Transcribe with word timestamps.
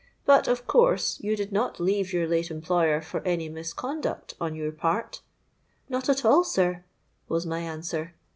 But, 0.25 0.47
of 0.47 0.65
course, 0.65 1.19
you 1.19 1.35
did 1.35 1.51
not 1.51 1.79
leave 1.79 2.11
your 2.11 2.27
late 2.27 2.49
employer 2.49 3.01
for 3.01 3.21
any 3.21 3.49
misconduct 3.49 4.33
on 4.41 4.55
your 4.55 4.71
part?'—'Not 4.71 6.09
at 6.09 6.25
all, 6.25 6.43
sir,' 6.43 6.83
was 7.29 7.45
my 7.45 7.59
answer. 7.59 8.15